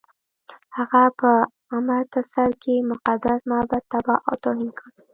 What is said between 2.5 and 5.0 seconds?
کې مقدس معبد تباه او توهین کړ.